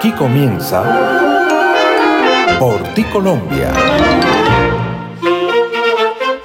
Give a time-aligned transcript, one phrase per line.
[0.00, 0.82] Aquí comienza
[2.58, 3.70] Por ti Colombia.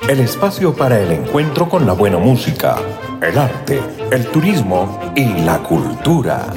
[0.09, 2.75] El espacio para el encuentro con la buena música,
[3.21, 3.79] el arte,
[4.11, 6.53] el turismo y la cultura.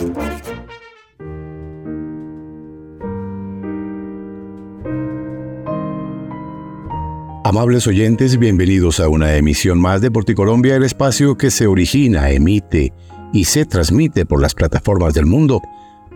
[7.44, 12.92] Amables oyentes, bienvenidos a una emisión más de Colombia, el espacio que se origina, emite
[13.32, 15.62] y se transmite por las plataformas del mundo,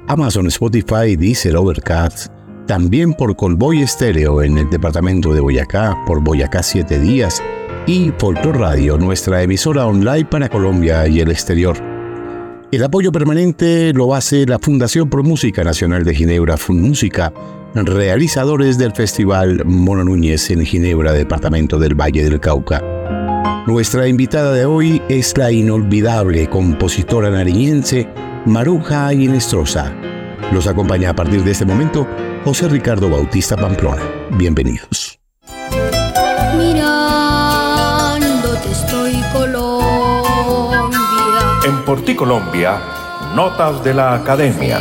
[0.08, 2.32] Amazon, Spotify, Deezer, Overcast,
[2.66, 7.42] también por Colboy Estéreo en el departamento de Boyacá, por Boyacá 7 Días
[7.86, 11.76] y Folklore Radio, nuestra emisora online para Colombia y el exterior.
[12.70, 17.32] El apoyo permanente lo hace la Fundación Pro Música Nacional de Ginebra, FunMúsica,
[17.74, 22.82] realizadores del Festival Mono Núñez en Ginebra, departamento del Valle del Cauca.
[23.66, 28.08] Nuestra invitada de hoy es la inolvidable compositora nariñense
[28.44, 29.92] Maruja Inestrosa.
[30.50, 32.08] Los acompaña a partir de este momento
[32.44, 34.02] José Ricardo Bautista Pamplona.
[34.30, 35.20] Bienvenidos.
[36.58, 36.98] Mirándote
[38.70, 40.98] estoy Colombia.
[41.64, 42.80] En Porti Colombia,
[43.36, 44.80] notas de la academia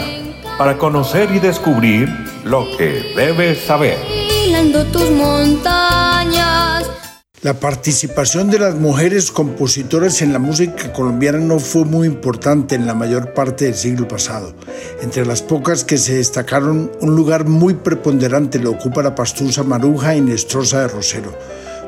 [0.57, 2.09] para conocer y descubrir
[2.44, 4.00] lo que debes saber.
[4.91, 6.89] tus montañas.
[7.44, 12.86] La participación de las mujeres compositoras en la música colombiana no fue muy importante en
[12.86, 14.53] la mayor parte del siglo pasado.
[15.02, 20.16] Entre las pocas que se destacaron, un lugar muy preponderante lo ocupa la pastusa Maruja
[20.16, 21.36] Inestrosa de Rosero.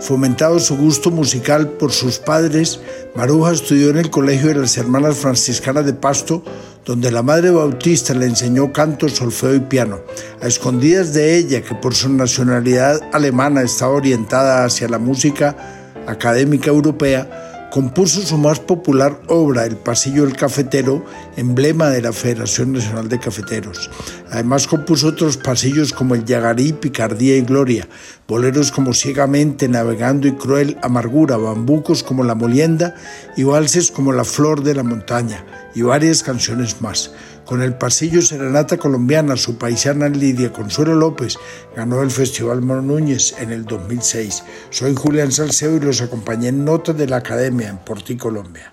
[0.04, 2.82] Fomentado su gusto musical por sus padres,
[3.16, 6.44] Maruja estudió en el Colegio de las Hermanas Franciscanas de Pasto,
[6.84, 10.02] donde la madre bautista le enseñó canto, solfeo y piano.
[10.42, 16.70] A escondidas de ella, que por su nacionalidad alemana estaba orientada hacia la música académica
[16.70, 21.04] europea, compuso su más popular obra, El Pasillo del Cafetero,
[21.38, 23.90] emblema de la Federación Nacional de Cafeteros.
[24.30, 27.88] Además compuso otros pasillos como El Yagarí, Picardía y Gloria,
[28.28, 32.94] boleros como Ciegamente, Navegando y Cruel, Amargura, bambucos como La Molienda
[33.36, 37.10] y valses como La Flor de la Montaña y varias canciones más.
[37.46, 41.38] Con el pasillo Serenata Colombiana, su paisana Lidia Consuelo López
[41.76, 44.44] ganó el Festival Mono Núñez en el 2006.
[44.70, 48.72] Soy Julián Salceo y los acompañé en Notas de la Academia en Porti, Colombia.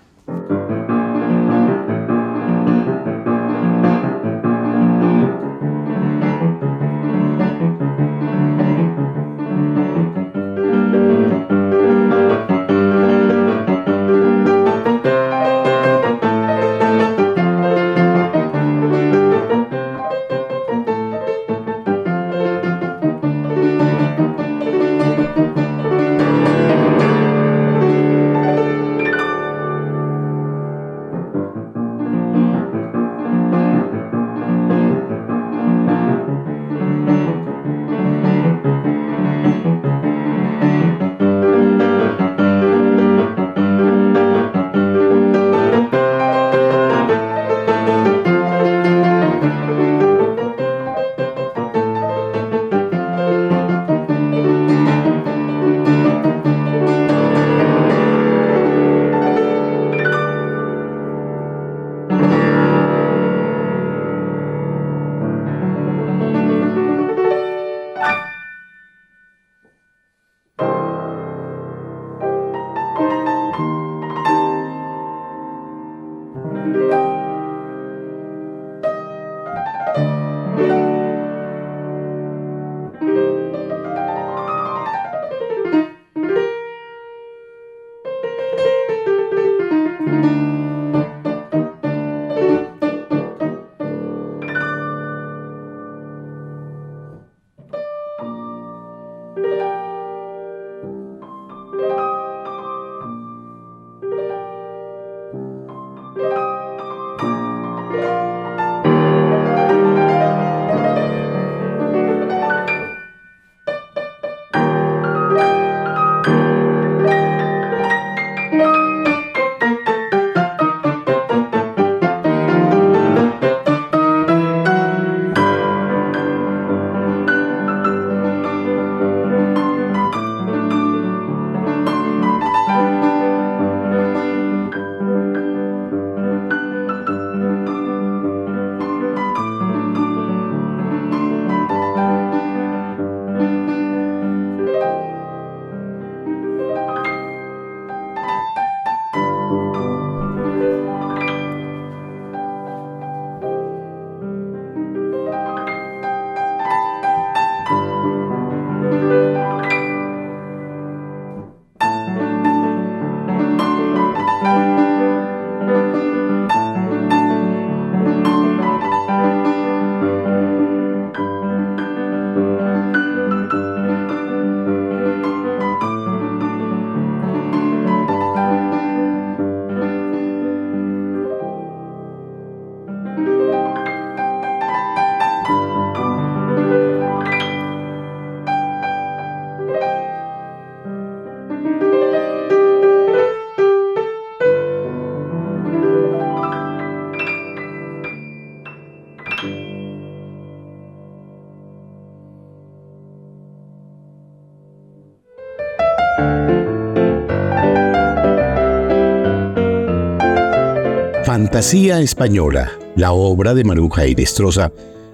[211.51, 214.71] Fantasía Española, la obra de Maruja Inestrosa,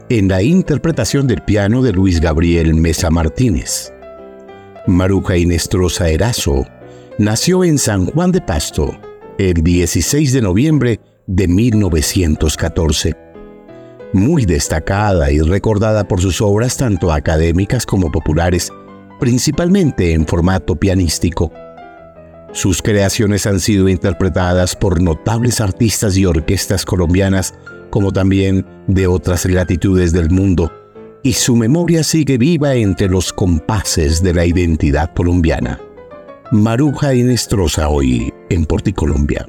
[0.07, 3.91] en la interpretación del piano de Luis Gabriel Mesa Martínez.
[4.85, 6.67] Maruja Inestrosa Erazo
[7.17, 8.95] nació en San Juan de Pasto
[9.39, 13.15] el 16 de noviembre de 1914.
[14.13, 18.71] Muy destacada y recordada por sus obras tanto académicas como populares,
[19.19, 21.51] principalmente en formato pianístico.
[22.57, 27.53] Sus creaciones han sido interpretadas por notables artistas y orquestas colombianas,
[27.91, 30.71] como también de otras latitudes del mundo,
[31.21, 35.79] y su memoria sigue viva entre los compases de la identidad colombiana.
[36.51, 39.47] Maruja Inestrosa hoy en Porticolombia.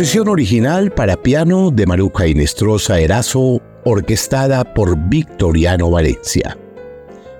[0.00, 6.56] Composición original para piano de Maruja Inestrosa Erazo, orquestada por Victoriano Valencia.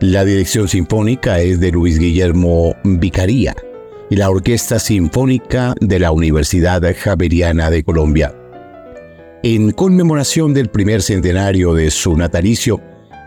[0.01, 3.57] La dirección sinfónica es de Luis Guillermo Vicaría
[4.11, 8.35] y la Orquesta Sinfónica de la Universidad Javeriana de Colombia.
[9.43, 12.79] En conmemoración del primer centenario de su natalicio,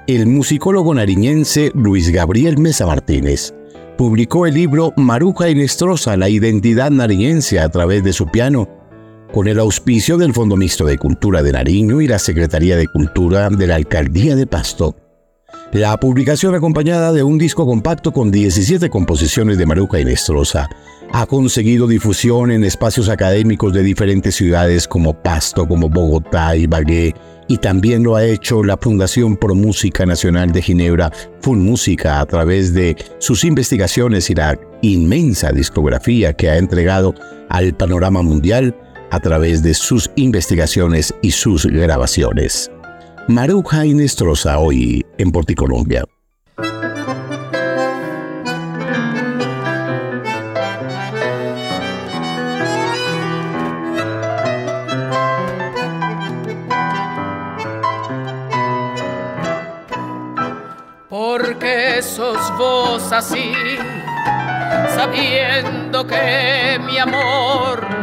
[0.06, 3.52] el musicólogo nariñense Luis Gabriel Mesa Martínez
[3.98, 8.68] publicó el libro Maruja Inestrosa, la identidad nariñense a través de su piano,
[9.34, 13.50] con el auspicio del Fondo Mixto de Cultura de Nariño y la Secretaría de Cultura
[13.50, 14.96] de la Alcaldía de Pasto.
[15.72, 20.70] La publicación acompañada de un disco compacto con 17 composiciones de Maruja Inestrosa
[21.12, 27.16] ha conseguido difusión en espacios académicos de diferentes ciudades como Pasto, como Bogotá, y Ibagué,
[27.48, 31.12] y también lo ha hecho la Fundación Pro Música Nacional de Ginebra,
[31.42, 37.16] Fun Música, a través de sus investigaciones y la inmensa discografía que ha entregado
[37.50, 38.76] al panorama mundial
[39.14, 42.72] a través de sus investigaciones y sus grabaciones.
[43.28, 46.04] Maruja Inestrosa hoy en Porticolombia.
[61.08, 63.54] Porque sos vos así,
[64.96, 68.03] sabiendo que mi amor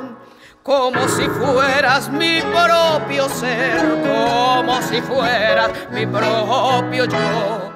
[0.63, 7.71] como si fueras mi propio ser, como si fueras mi propio yo.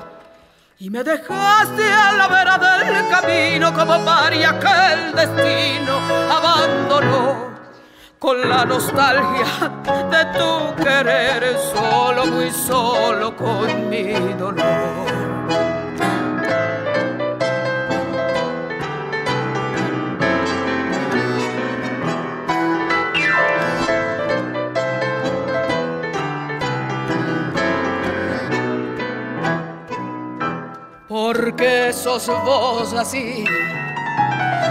[0.77, 5.97] Y me dejaste a la vera del camino como paria que el destino
[6.29, 7.55] abandonó
[8.19, 9.45] con la nostalgia
[10.11, 15.04] de tu querer, solo, muy solo con mi dolor.
[31.17, 33.45] Porque sos vos así,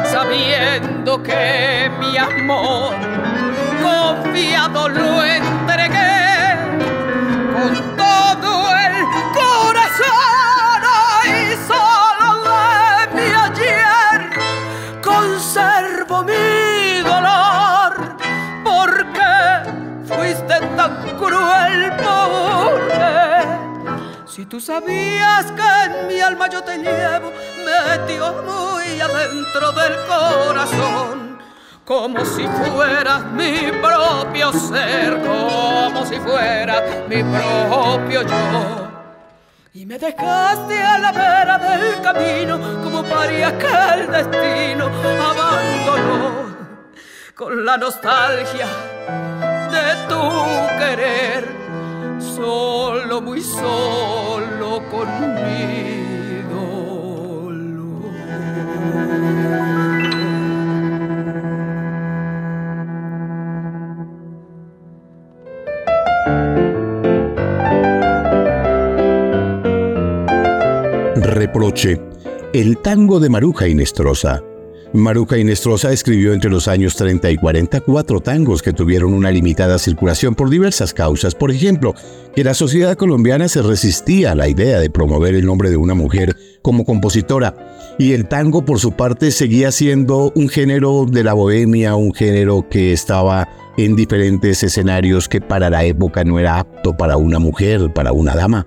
[0.05, 2.95] sabiendo que mi amor
[3.83, 6.59] confiado lo entregué
[7.55, 8.95] con todo el
[9.33, 10.83] corazón.
[11.25, 18.19] Y solo de mi ayer conservo mi dolor
[18.63, 19.33] porque
[20.05, 21.97] fuiste tan cruel
[24.45, 27.33] si tú sabías que en mi alma yo te llevo
[27.65, 31.39] metió muy adentro del corazón
[31.87, 38.91] como si fueras mi propio ser, como si fueras mi propio yo.
[39.73, 44.91] Y me dejaste a la vera del camino, como paría que el destino
[45.31, 46.57] abandonó,
[47.35, 48.67] con la nostalgia
[49.71, 51.49] de tu querer,
[52.21, 54.34] solo, muy solo
[71.35, 72.01] reproche,
[72.53, 74.54] el tango de Maruja Inestrosa.
[74.95, 79.77] Maruja Inestrosa escribió entre los años 30 y 40 cuatro tangos que tuvieron una limitada
[79.77, 81.35] circulación por diversas causas.
[81.35, 81.97] Por ejemplo,
[82.37, 85.95] que la sociedad colombiana se resistía a la idea de promover el nombre de una
[85.95, 87.57] mujer como compositora,
[87.99, 92.69] y el tango por su parte seguía siendo un género de la bohemia, un género
[92.69, 97.93] que estaba en diferentes escenarios que para la época no era apto para una mujer,
[97.93, 98.65] para una dama.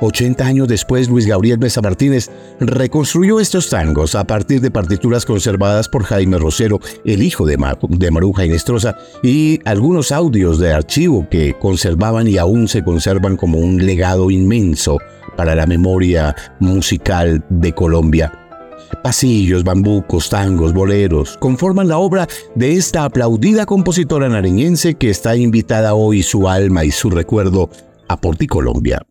[0.00, 5.88] 80 años después, Luis Gabriel Mesa Martínez reconstruyó estos tangos a partir de partituras conservadas
[5.88, 7.58] por Jaime Rosero, el hijo de,
[7.88, 13.58] de Maruja Inestrosa, y algunos audios de archivo que conservaban y aún se conservan como
[13.58, 14.98] un legado inmenso
[15.36, 18.32] para la memoria musical de Colombia.
[19.02, 25.94] Pasillos, bambucos, tangos, boleros conforman la obra de esta aplaudida compositora nariñense que está invitada
[25.94, 27.70] hoy su alma y su recuerdo
[28.08, 29.06] a Porticolombia.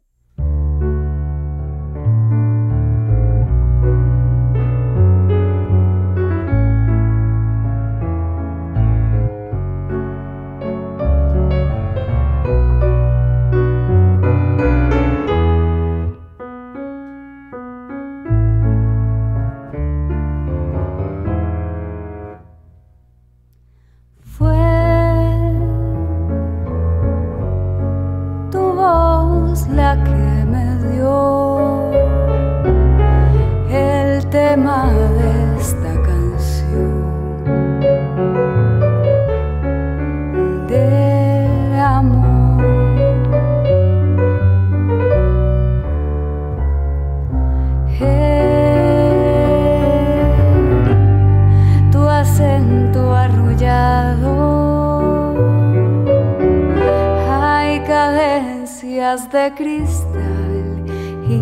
[59.18, 60.86] De cristal
[61.28, 61.40] y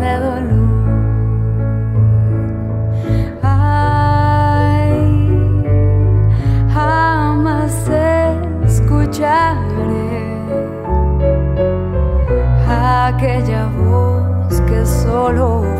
[0.00, 0.62] de dolor.
[13.22, 15.71] aquella voz que solo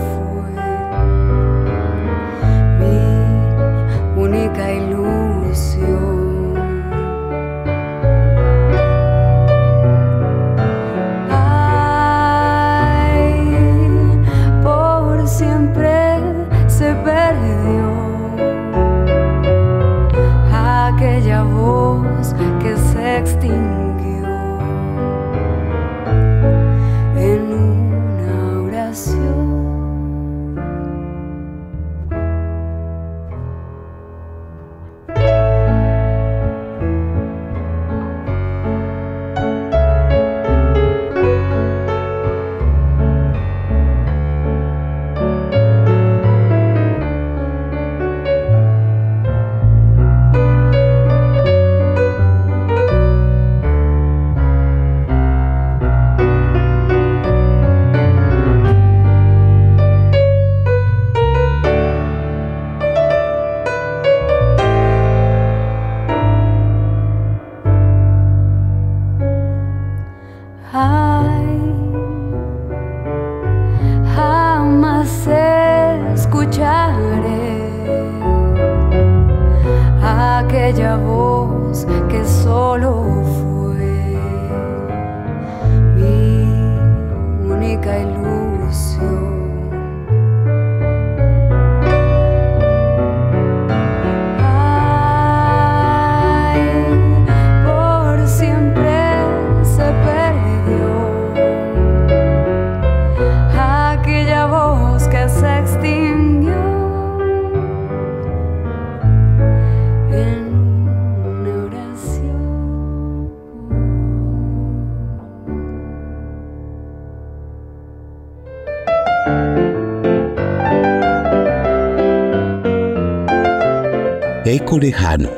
[124.92, 125.30] lejano,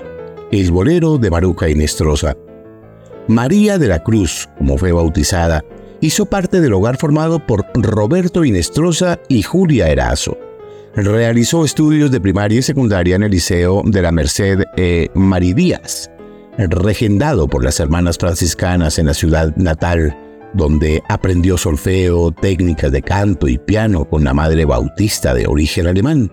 [0.51, 2.37] el bolero de Maruja Inestrosa.
[3.29, 5.64] María de la Cruz, como fue bautizada,
[6.01, 10.37] hizo parte del hogar formado por Roberto Inestrosa y Julia Erazo.
[10.97, 16.11] Realizó estudios de primaria y secundaria en el Liceo de la Merced e Maridías,
[16.59, 20.17] regendado por las hermanas franciscanas en la ciudad natal,
[20.53, 26.31] donde aprendió solfeo, técnicas de canto y piano con la madre bautista de origen alemán.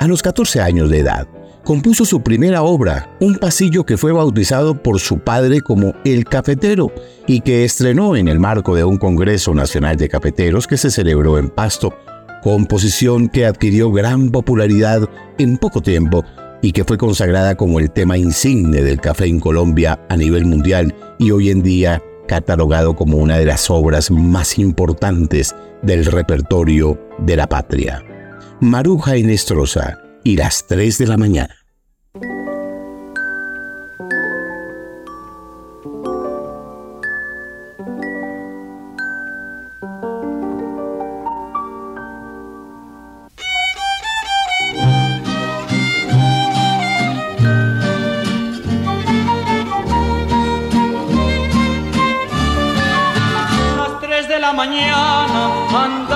[0.00, 1.28] A los 14 años de edad,
[1.64, 6.92] compuso su primera obra, un pasillo que fue bautizado por su padre como El Cafetero
[7.26, 11.38] y que estrenó en el marco de un Congreso Nacional de Cafeteros que se celebró
[11.38, 11.94] en Pasto,
[12.42, 16.24] composición que adquirió gran popularidad en poco tiempo
[16.62, 20.94] y que fue consagrada como el tema insigne del café en Colombia a nivel mundial
[21.18, 27.36] y hoy en día catalogado como una de las obras más importantes del repertorio de
[27.36, 28.02] la patria.
[28.60, 31.56] Maruja Inestrosa y las 3 de la mañana.
[53.76, 56.11] Las 3 de la mañana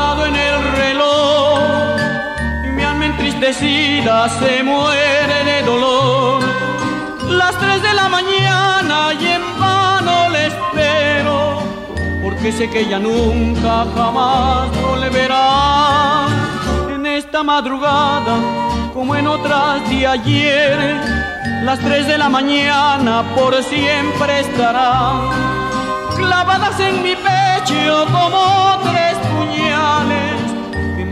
[3.37, 6.43] entristecida se muere de dolor.
[7.29, 11.59] Las 3 de la mañana y en vano le espero,
[12.23, 16.27] porque sé que ella nunca jamás volverá.
[16.95, 18.37] En esta madrugada,
[18.95, 21.01] como en otras de ayer,
[21.63, 25.57] las 3 de la mañana por siempre estarán
[26.17, 29.06] clavadas en mi pecho como tres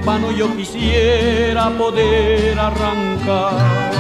[0.04, 3.90] vano yo quisiera poder arrancar.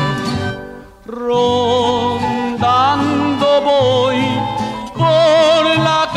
[1.06, 2.26] Rondando
[3.62, 4.18] voy
[4.94, 6.10] por la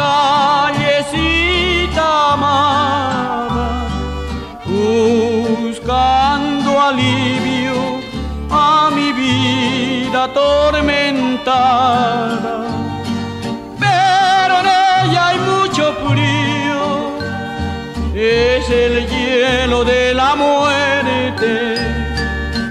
[0.76, 3.88] callecita amada,
[4.66, 8.02] buscando alivio
[8.50, 12.67] a mi vida atormentada
[18.38, 21.76] es el hielo de la muerte,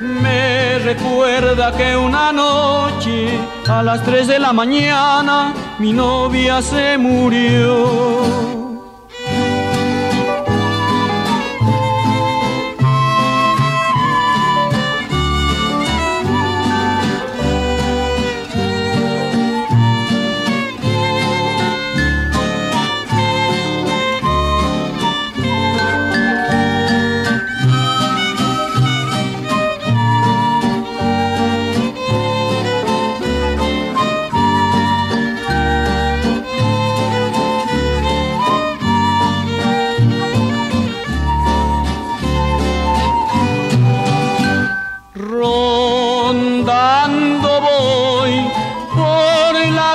[0.01, 8.56] me recuerda que una noche a las 3 de la mañana mi novia se murió.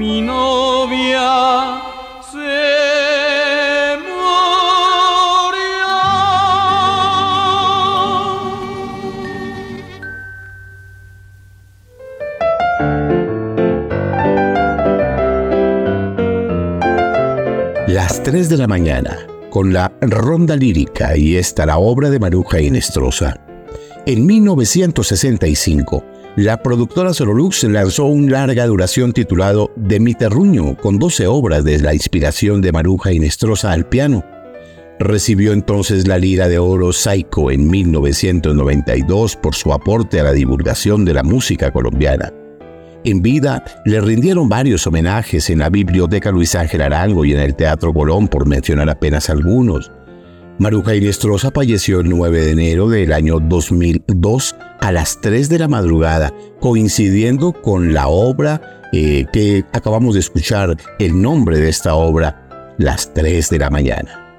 [0.00, 1.82] mi novia
[2.32, 2.90] se.
[17.88, 19.18] Las 3 de la mañana,
[19.50, 23.38] con la ronda lírica y esta la obra de Maruja Inestrosa.
[24.06, 26.02] En 1965,
[26.36, 31.80] la productora Sololux lanzó un larga duración titulado De mi terruño, con 12 obras de
[31.80, 34.24] la inspiración de Maruja Inestrosa al piano.
[35.00, 41.04] Recibió entonces la Lira de Oro Saico en 1992 por su aporte a la divulgación
[41.04, 42.32] de la música colombiana.
[43.02, 47.56] En vida le rindieron varios homenajes en la Biblioteca Luis Ángel Arango y en el
[47.56, 49.90] Teatro Bolón, por mencionar apenas algunos.
[50.60, 55.68] Maruja Inestrosa falleció el 9 de enero del año 2002 a las 3 de la
[55.68, 62.74] madrugada, coincidiendo con la obra eh, que acabamos de escuchar, el nombre de esta obra,
[62.76, 64.36] Las 3 de la mañana.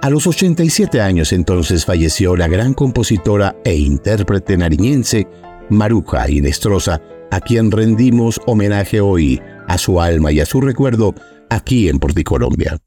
[0.00, 5.26] A los 87 años entonces falleció la gran compositora e intérprete nariñense
[5.70, 11.16] Maruja Inestrosa, a quien rendimos homenaje hoy a su alma y a su recuerdo
[11.50, 12.78] aquí en Porticolombia.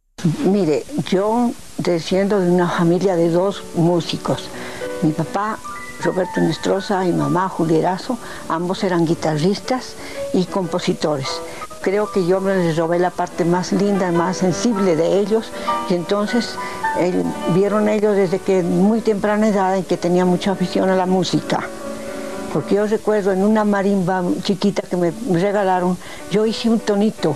[0.43, 4.49] Mire, yo desciendo de una familia de dos músicos.
[5.03, 5.59] Mi papá,
[6.03, 8.17] Roberto Nestroza, y mamá, Julierazo,
[8.49, 9.93] ambos eran guitarristas
[10.33, 11.27] y compositores.
[11.81, 15.51] Creo que yo me les robé la parte más linda, más sensible de ellos
[15.87, 16.55] y entonces
[17.53, 21.59] vieron ellos desde que muy temprana edad en que tenía mucha afición a la música.
[22.51, 25.95] Porque yo recuerdo en una marimba chiquita que me regalaron,
[26.31, 27.35] yo hice un tonito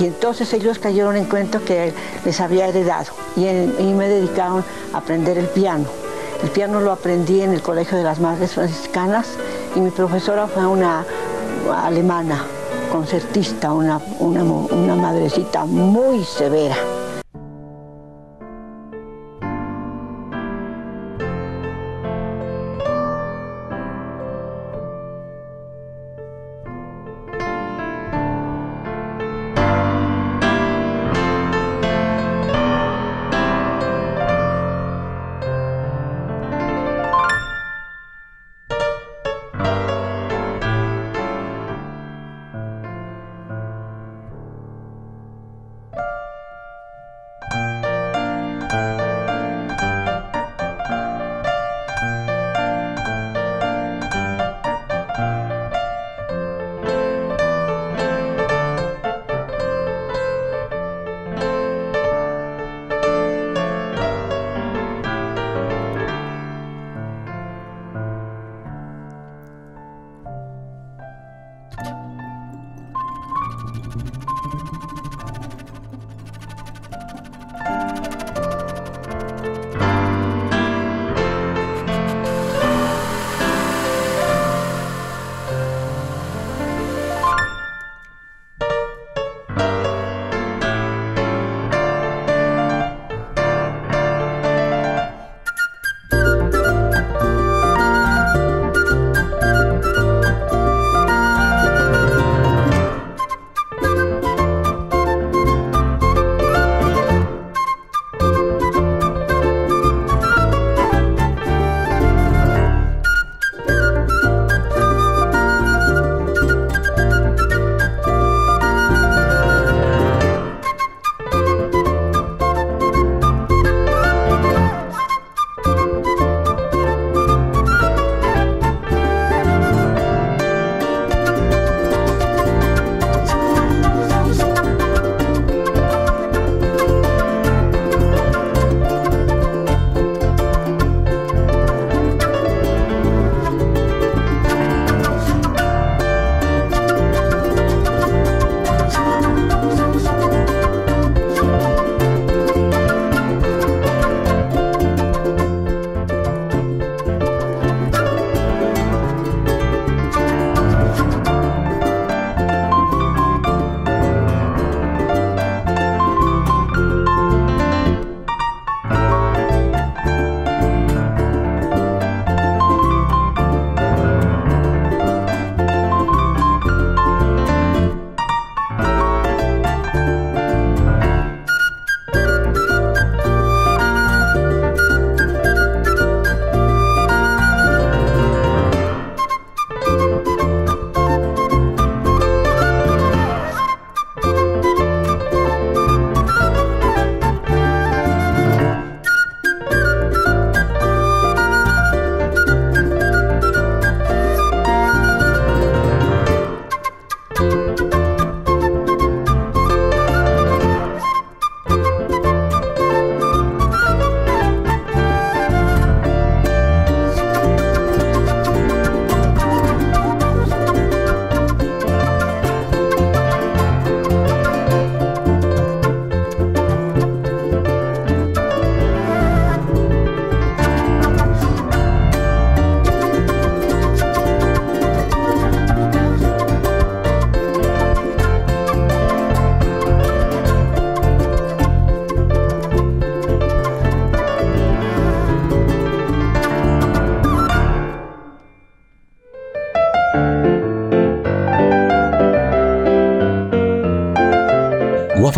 [0.00, 1.92] y entonces ellos cayeron en cuenta que
[2.24, 5.84] les había heredado y, me dedicaron a aprender el piano.
[6.42, 9.28] El piano lo aprendí en el Colegio de las Madres Franciscanas
[9.76, 11.04] y mi profesora fue una
[11.84, 12.44] alemana,
[12.90, 16.76] concertista, una, una madrecita muy severa.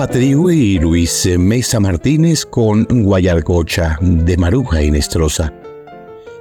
[0.07, 5.53] Trigo y Luis Mesa Martínez con Guayarcocha de Maruja Inestrosa.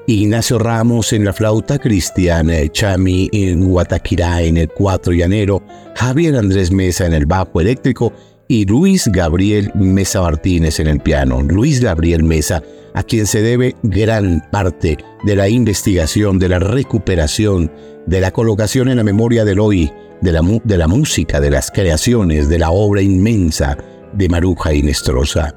[0.07, 5.63] Ignacio Ramos en la flauta, Cristian Chami en Guataquirá en el cuatro llanero,
[5.95, 8.11] Javier Andrés Mesa en el bajo eléctrico
[8.47, 11.41] y Luis Gabriel Mesa Martínez en el piano.
[11.41, 17.71] Luis Gabriel Mesa, a quien se debe gran parte de la investigación, de la recuperación,
[18.05, 21.71] de la colocación en la memoria del hoy, de la, de la música, de las
[21.71, 23.77] creaciones, de la obra inmensa
[24.13, 25.55] de Maruja Inestrosa.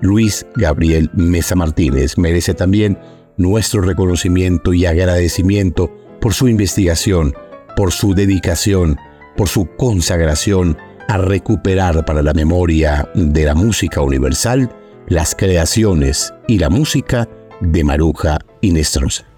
[0.00, 2.98] Luis Gabriel Mesa Martínez merece también
[3.36, 7.34] nuestro reconocimiento y agradecimiento por su investigación,
[7.76, 8.98] por su dedicación,
[9.36, 10.76] por su consagración
[11.08, 14.70] a recuperar para la memoria de la música universal
[15.08, 17.28] las creaciones y la música
[17.60, 19.33] de Maruja Inestrosa.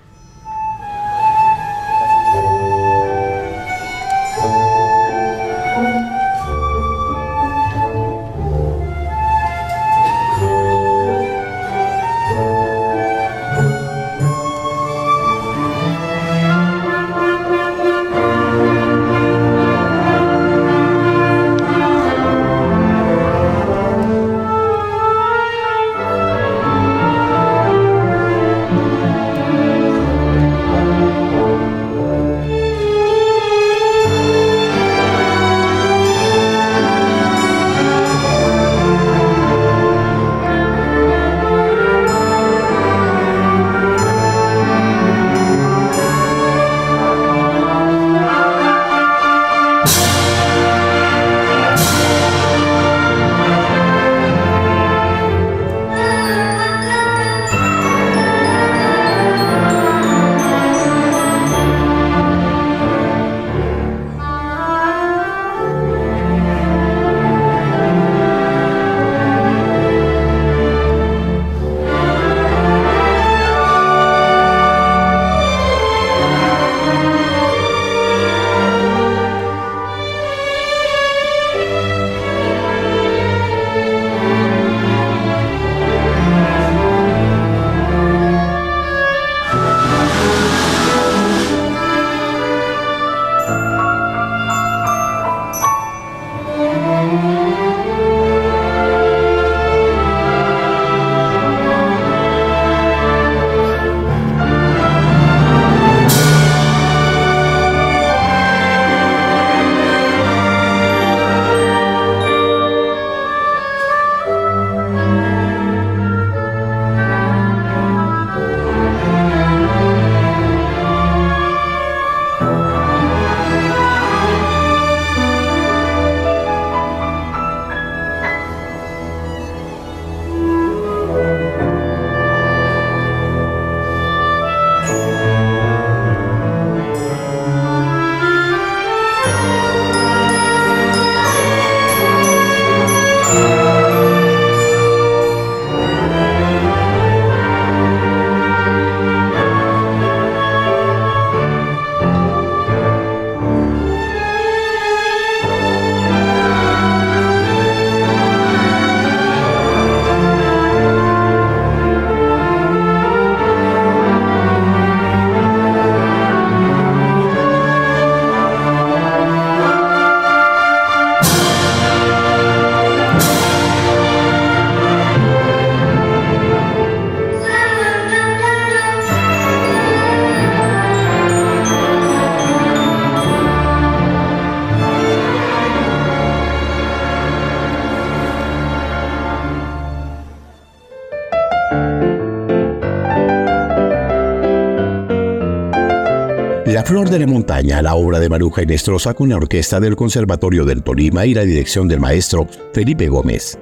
[196.87, 200.85] Flor de la Montaña, la obra de Maruja Inestrosa con la orquesta del Conservatorio del
[200.85, 203.59] Tolima y la dirección del maestro Felipe Gómez.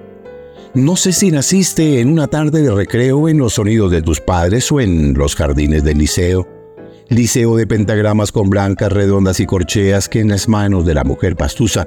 [0.75, 4.71] No sé si naciste en una tarde de recreo en los sonidos de tus padres
[4.71, 6.47] o en los jardines del liceo.
[7.09, 11.35] Liceo de pentagramas con blancas redondas y corcheas que en las manos de la mujer
[11.35, 11.87] pastusa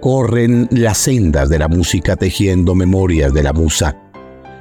[0.00, 3.98] corren las sendas de la música tejiendo memorias de la musa.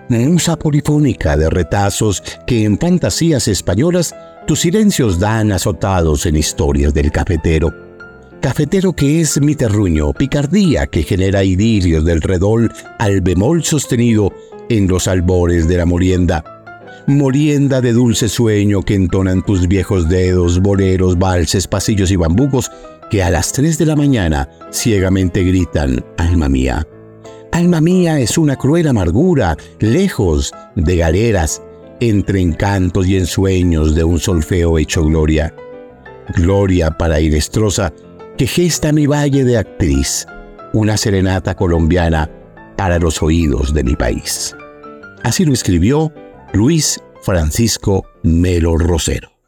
[0.10, 4.14] Musa polifónica de retazos que en fantasías españolas
[4.50, 7.72] tus silencios dan azotados en historias del cafetero.
[8.42, 14.34] Cafetero que es mi terruño, picardía que genera idilios del redol al bemol sostenido
[14.68, 16.44] en los albores de la morienda.
[17.06, 22.72] Morienda de dulce sueño que entonan tus viejos dedos, boleros, valses, pasillos y bambucos
[23.12, 26.88] que a las 3 de la mañana ciegamente gritan, alma mía.
[27.52, 31.62] Alma mía es una cruel amargura, lejos de galeras,
[32.00, 35.54] entre encantos y ensueños de un solfeo hecho gloria.
[36.36, 37.94] Gloria para Inestrosa,
[38.38, 40.28] que gesta mi valle de actriz,
[40.74, 42.30] una serenata colombiana
[42.78, 44.56] para los oídos de mi país.
[45.24, 46.14] Así lo escribió
[46.54, 49.39] Luis Francisco Melo Rosero.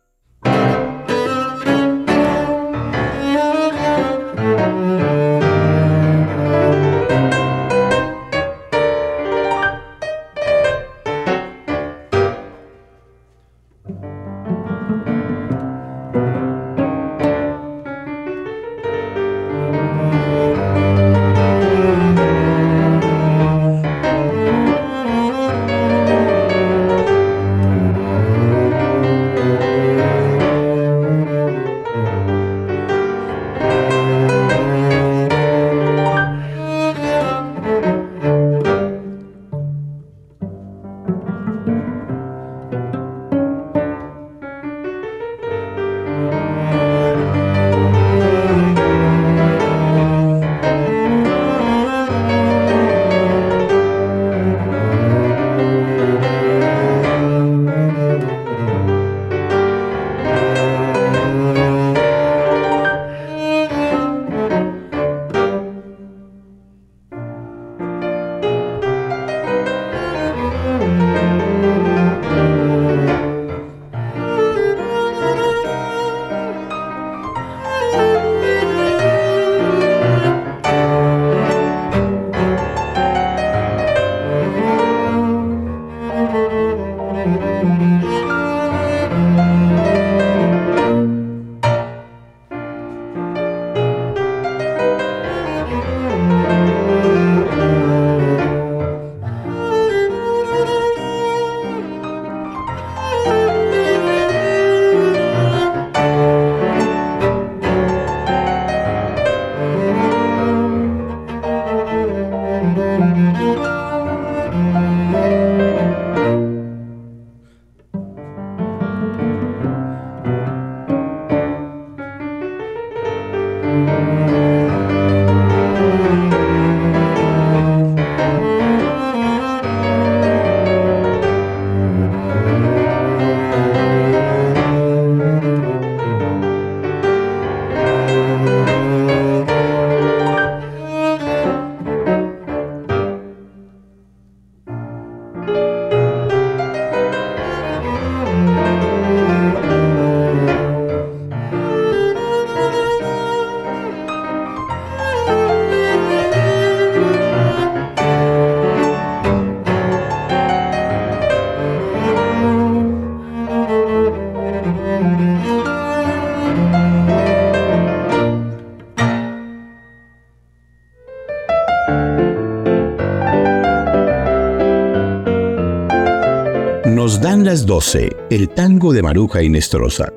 [177.71, 180.11] 12, el tango de Maruja Inestrosa.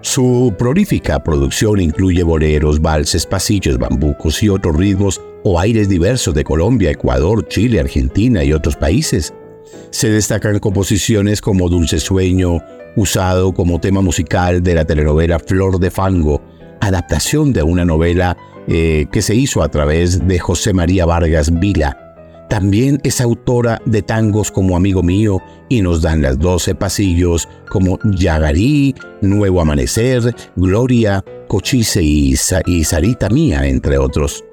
[0.00, 6.44] Su prolífica producción incluye boleros, valses, pasillos, bambucos y otros ritmos o aires diversos de
[6.44, 9.34] Colombia, Ecuador, Chile, Argentina y otros países.
[9.90, 12.62] Se destacan composiciones como Dulce Sueño,
[12.96, 16.40] usado como tema musical de la telenovela Flor de Fango,
[16.80, 18.34] adaptación de una novela
[18.66, 22.07] eh, que se hizo a través de José María Vargas Vila
[22.48, 27.98] también es autora de tangos como Amigo Mío y nos dan las doce pasillos como
[28.04, 32.34] Yagarí, Nuevo Amanecer, Gloria, Cochise y,
[32.66, 34.44] y Sarita Mía, entre otros.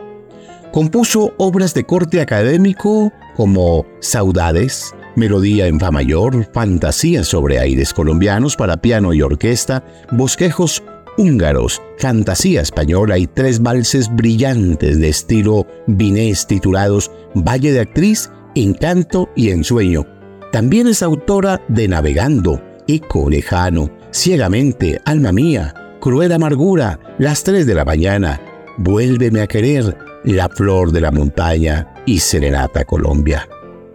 [0.72, 8.58] Compuso obras de corte académico como Saudades, Melodía en Fa mayor, Fantasías sobre aires colombianos
[8.58, 10.84] para piano y orquesta, Bosquejos
[11.18, 19.30] húngaros, fantasía española y tres valses brillantes de estilo vinés titulados Valle de Actriz, Encanto
[19.36, 20.06] y Ensueño.
[20.52, 27.76] También es autora de Navegando, Eco Lejano, Ciegamente, Alma Mía, Cruel Amargura, Las Tres de
[27.76, 28.40] la Mañana,
[28.78, 33.48] Vuélveme a Querer, La Flor de la Montaña y Serenata Colombia.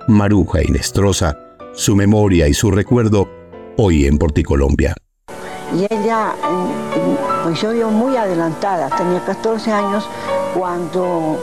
[0.08, 1.38] Maruja Inestrosa,
[1.72, 3.28] su memoria y su recuerdo
[3.76, 4.94] hoy en Porticolombia.
[5.72, 6.32] Y ella,
[7.44, 10.04] pues yo vio muy adelantada, tenía 14 años
[10.54, 11.38] cuando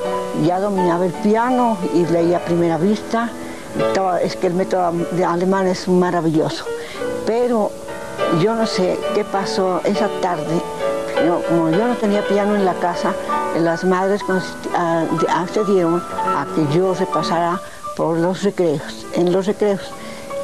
[0.46, 3.30] ya dominaba el piano y leía a primera vista.
[4.22, 6.66] es que el método de alemán es maravilloso.
[7.26, 7.72] Pero
[8.42, 10.62] yo no sé qué pasó esa tarde.
[11.48, 13.14] como yo no tenía piano en la casa,
[13.60, 14.22] las madres
[14.76, 17.60] ah, accedieron a que yo repasara
[17.96, 19.82] por los recreos, en los recreos.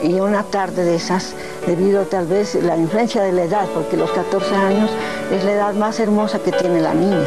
[0.02, 1.36] Y una tarde de esas,
[1.66, 4.90] debido tal vez la influencia de la edad, porque los 14 años
[5.32, 7.26] es la edad más hermosa que tiene la niña.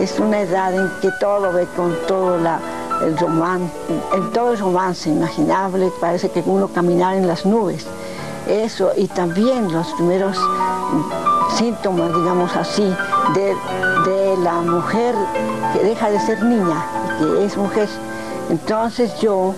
[0.00, 3.72] es una edad en que todo ve con todo el romance,
[4.14, 7.86] en todo el romance imaginable, parece que uno caminara en las nubes.
[8.48, 10.38] Eso, y también los primeros
[11.56, 12.94] síntomas, digamos así,
[13.34, 13.54] de,
[14.42, 15.14] la mujer
[15.72, 16.84] que deja de ser niña,
[17.18, 17.88] que es mujer.
[18.48, 19.54] Entonces yo,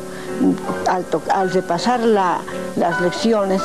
[0.88, 2.00] al, repasar
[2.76, 3.62] las lecciones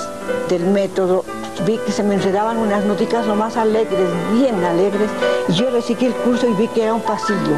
[0.50, 1.24] del método,
[1.66, 5.10] vi que se me enredaban unas noticas lo más alegres, bien alegres,
[5.48, 7.58] y yo seguí el curso y vi que era un pasillo.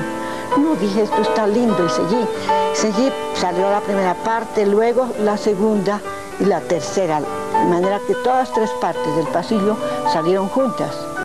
[0.58, 2.26] No, dije, esto está lindo, y seguí.
[2.74, 6.02] Seguí, salió la primera parte, luego la segunda
[6.40, 9.76] y la tercera, de manera que todas tres partes del pasillo
[10.12, 11.17] salieron juntas.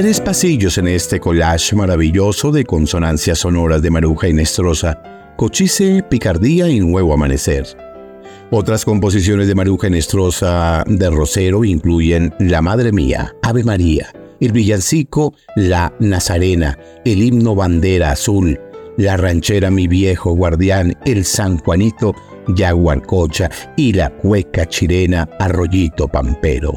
[0.00, 4.98] Tres pasillos en este collage maravilloso de consonancias sonoras de Maruja y Nestrosa,
[5.36, 7.66] Cochise, Picardía y Nuevo Amanecer.
[8.50, 14.52] Otras composiciones de Maruja y Nestrosa de Rosero incluyen La Madre Mía, Ave María, el
[14.52, 18.58] villancico La Nazarena, el himno Bandera Azul,
[18.96, 22.14] la ranchera Mi Viejo Guardián, el San Juanito,
[22.48, 26.72] Yaguancocha y la cueca chilena Arroyito Pampero.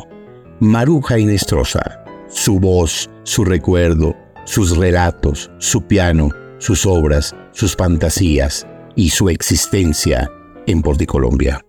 [0.60, 2.03] Maruja Inestrosa,
[2.34, 4.16] su voz, su recuerdo,
[4.46, 10.30] sus relatos, su piano, sus obras, sus fantasías y su existencia
[10.66, 11.64] en Porticolombia.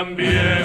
[0.00, 0.59] Serenata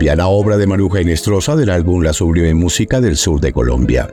[0.00, 4.12] La obra de Maruja Inestrosa del álbum La Sublime Música del Sur de Colombia.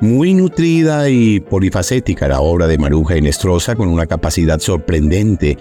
[0.00, 5.56] Muy nutrida y polifacética la obra de Maruja Inestrosa con una capacidad sorprendente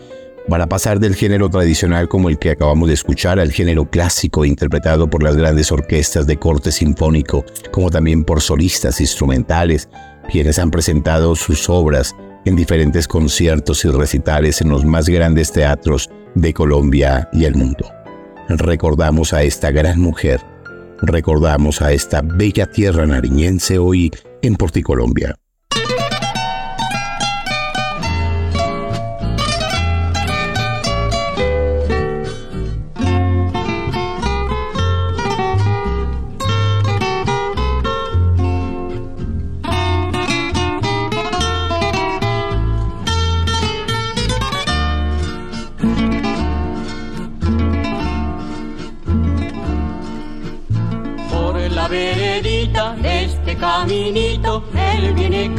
[0.49, 5.09] para pasar del género tradicional como el que acabamos de escuchar al género clásico interpretado
[5.09, 9.87] por las grandes orquestas de corte sinfónico, como también por solistas instrumentales,
[10.29, 16.09] quienes han presentado sus obras en diferentes conciertos y recitales en los más grandes teatros
[16.35, 18.00] de Colombia y el mundo
[18.59, 20.41] recordamos a esta gran mujer,
[21.01, 25.35] recordamos a esta bella tierra nariñense hoy en Porticolombia.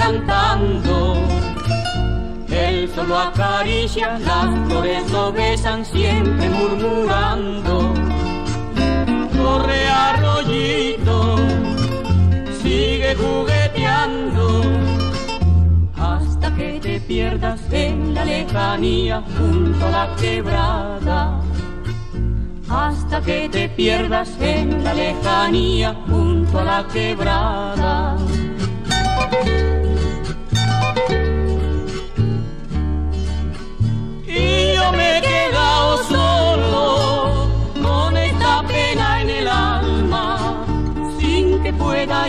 [0.03, 1.15] Cantando.
[2.49, 7.95] Él solo acaricia, las flores lo besan siempre murmurando.
[9.39, 11.37] Corre arroyito,
[12.63, 14.63] sigue jugueteando
[15.97, 16.53] hasta
[17.01, 21.41] pierdas en la lejanía junto a la quebrada.
[22.69, 28.17] Hasta que te pierdas en la lejanía junto a la quebrada.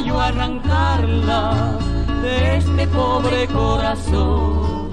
[0.05, 1.77] Yo arrancarla
[2.21, 4.89] de este pobre corazón.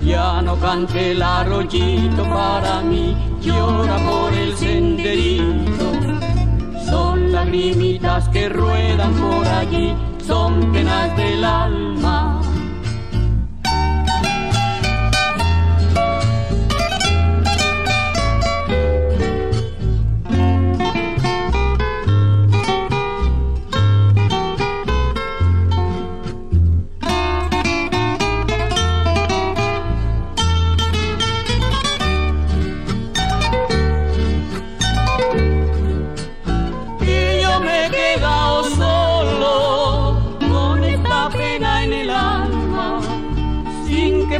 [0.00, 5.92] Ya no cante el arroyito para mí, llora por el senderito.
[6.88, 9.94] Son lagrimitas que ruedan por allí,
[10.26, 12.37] son penas del alma.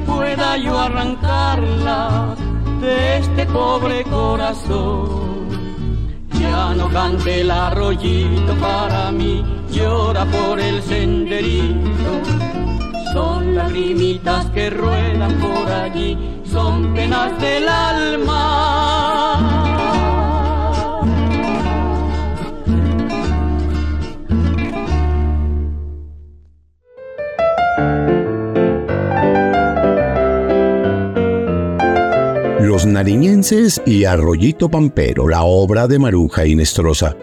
[0.09, 2.35] Pueda yo arrancarla
[2.81, 5.49] de este pobre corazón.
[6.41, 12.11] Ya no cante el arroyito para mí, llora por el senderito.
[13.13, 19.29] Son lagrimitas que ruedan por allí, son penas del alma.
[32.99, 37.17] Nariñenses y Arroyito Pampero, la obra de Maruja Inestrosa.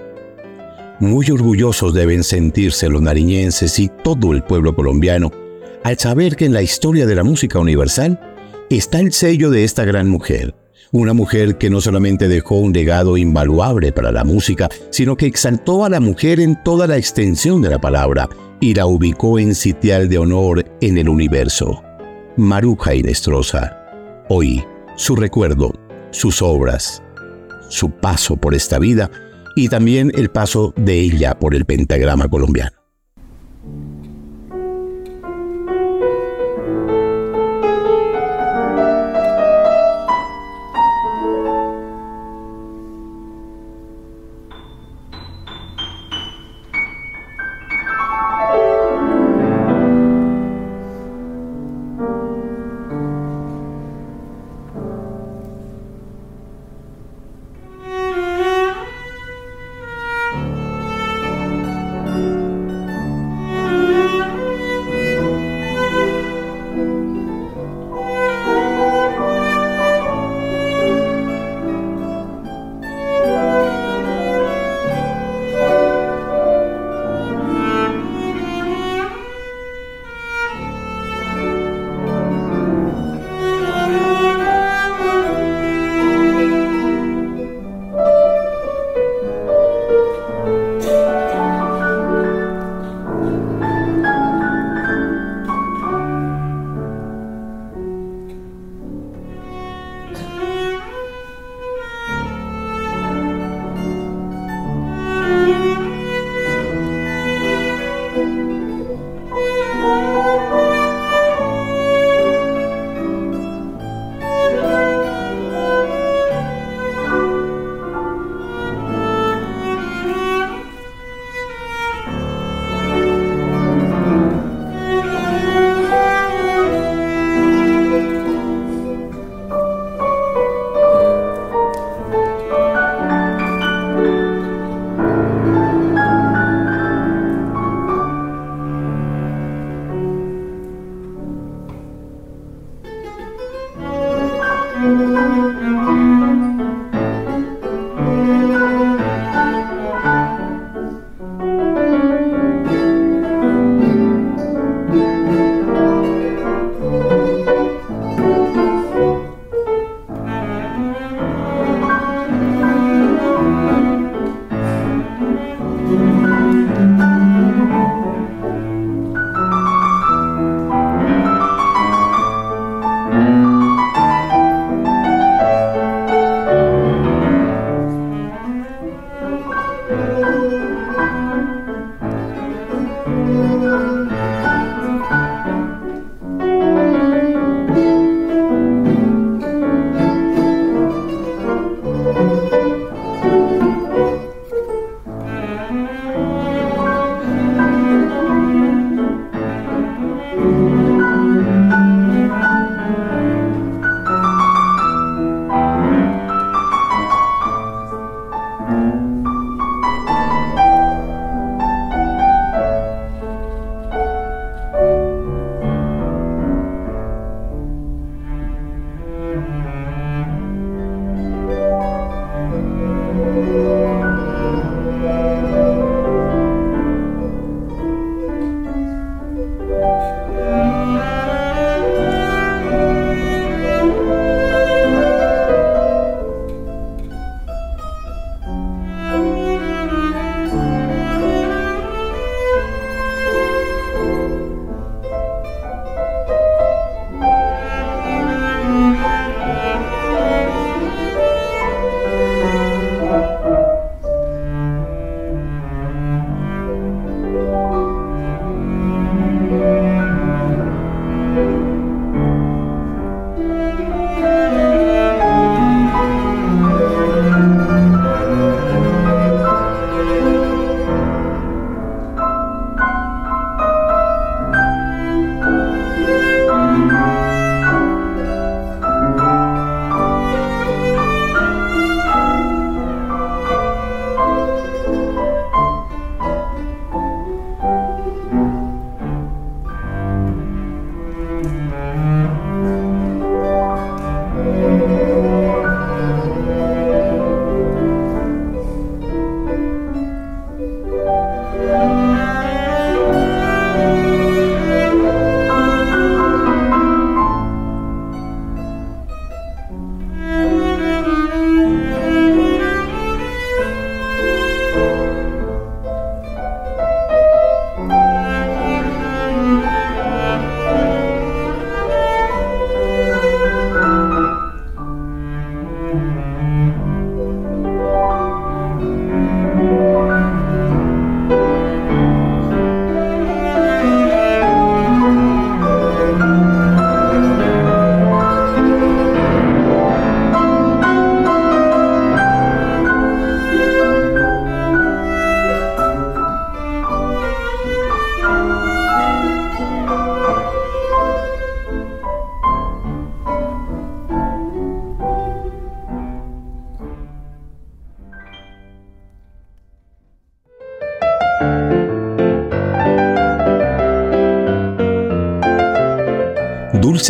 [1.01, 5.33] Muy orgullosos deben sentirse los nariñenses y todo el pueblo colombiano
[5.83, 8.17] al saber que en la historia de la música universal
[8.69, 10.55] está el sello de esta gran mujer.
[10.93, 15.83] Una mujer que no solamente dejó un legado invaluable para la música, sino que exaltó
[15.83, 18.29] a la mujer en toda la extensión de la palabra
[18.61, 21.83] y la ubicó en sitial de honor en el universo.
[22.37, 23.77] Maruja Inestrosa.
[24.29, 24.63] Hoy,
[24.95, 25.73] su recuerdo,
[26.11, 27.03] sus obras,
[27.69, 29.11] su paso por esta vida
[29.55, 32.84] y también el paso de ella por el pentagrama colombiano.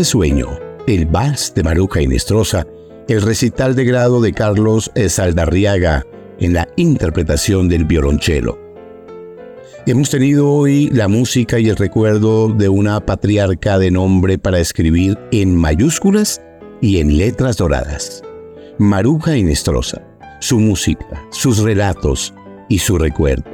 [0.04, 2.68] Sueño, el Vals de Maruja Inestrosa,
[3.08, 6.06] el recital de grado de Carlos Saldarriaga
[6.40, 8.60] en la interpretación del violonchelo.
[9.86, 15.18] Hemos tenido hoy la música y el recuerdo de una patriarca de nombre para escribir
[15.32, 16.42] en mayúsculas
[16.82, 18.22] y en letras doradas.
[18.78, 20.02] Maruja Inestrosa,
[20.42, 22.34] su música, sus relatos
[22.68, 23.46] y su recuerdo.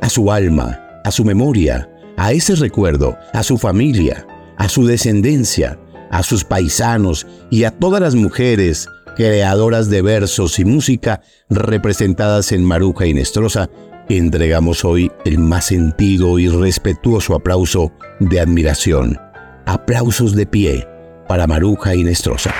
[0.00, 4.26] A su alma, a su memoria, a ese recuerdo, a su familia,
[4.60, 5.78] a su descendencia,
[6.10, 8.86] a sus paisanos y a todas las mujeres
[9.16, 13.70] creadoras de versos y música representadas en Maruja Inestrosa,
[14.10, 19.18] entregamos hoy el más sentido y respetuoso aplauso de admiración.
[19.64, 20.86] Aplausos de pie
[21.26, 22.54] para Maruja Inestrosa.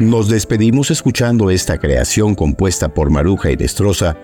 [0.00, 4.16] Nos despedimos escuchando esta creación compuesta por Maruja y Destroza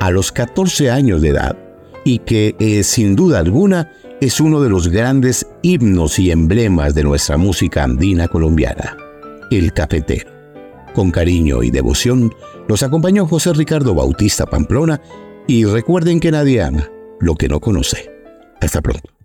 [0.00, 1.56] a los 14 años de edad
[2.04, 7.04] y que, eh, sin duda alguna, es uno de los grandes himnos y emblemas de
[7.04, 8.96] nuestra música andina colombiana,
[9.50, 10.30] el cafetero.
[10.94, 12.32] Con cariño y devoción
[12.66, 15.00] los acompañó José Ricardo Bautista Pamplona
[15.46, 16.88] y recuerden que nadie ama
[17.20, 18.10] lo que no conoce.
[18.60, 19.17] Hasta pronto.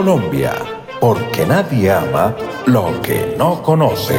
[0.00, 0.54] Colombia,
[0.98, 2.34] porque nadie ama
[2.64, 4.16] lo que no conoce.